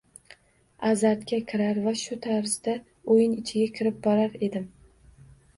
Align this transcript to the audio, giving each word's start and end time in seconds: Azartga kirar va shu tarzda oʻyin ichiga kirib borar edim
Azartga 0.91 1.37
kirar 1.51 1.81
va 1.83 1.93
shu 2.03 2.17
tarzda 2.27 2.75
oʻyin 3.17 3.37
ichiga 3.43 3.69
kirib 3.77 4.01
borar 4.09 4.37
edim 4.49 4.69